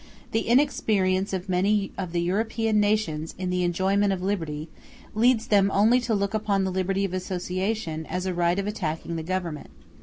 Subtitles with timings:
[0.31, 4.67] The inexperience of many of the European nations in the enjoyment of liberty
[5.13, 9.15] leads them only to look upon the liberty of association as a right of attacking
[9.15, 9.69] the Government.